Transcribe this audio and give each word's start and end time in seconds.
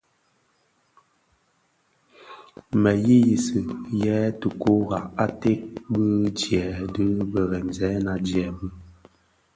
Mè 2.81 2.91
yiyisi 3.05 3.59
yèè 4.01 4.25
ti 4.39 4.47
kurag 4.61 5.05
ated 5.25 5.61
bi 5.91 6.03
dièè 6.37 6.69
dhi 6.93 7.05
biremzèna 7.31 8.13
dièè 8.25 8.49
bi. 8.57 8.67